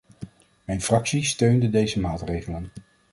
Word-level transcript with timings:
Mijn 0.65 0.81
fractie 0.81 1.23
steunde 1.23 1.69
deze 1.69 1.99
maatregelen. 1.99 2.67